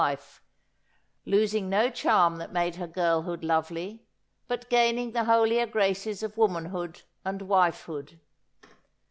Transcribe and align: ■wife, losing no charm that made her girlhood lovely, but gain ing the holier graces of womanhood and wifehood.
■wife, 0.01 0.39
losing 1.27 1.69
no 1.69 1.87
charm 1.91 2.37
that 2.37 2.51
made 2.51 2.77
her 2.77 2.87
girlhood 2.87 3.43
lovely, 3.43 4.01
but 4.47 4.67
gain 4.67 4.97
ing 4.97 5.11
the 5.11 5.25
holier 5.25 5.67
graces 5.67 6.23
of 6.23 6.35
womanhood 6.37 7.03
and 7.23 7.41
wifehood. 7.41 8.17